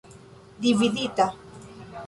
dividita 0.63 1.27